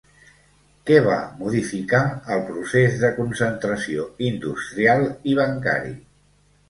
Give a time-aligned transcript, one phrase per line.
[0.89, 1.99] Què va modificar
[2.35, 5.95] el procés de concentració industrial i bancari?